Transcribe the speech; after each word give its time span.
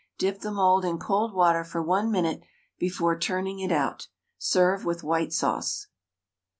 Dip 0.17 0.39
the 0.39 0.49
mould 0.51 0.83
in 0.83 0.97
cold 0.97 1.31
water 1.35 1.63
for 1.63 1.79
1 1.79 2.09
minute 2.09 2.41
before 2.79 3.19
turning 3.19 3.59
it 3.59 3.71
out; 3.71 4.07
serve 4.39 4.83
with 4.83 5.03
white 5.03 5.31
sauce. 5.31 5.89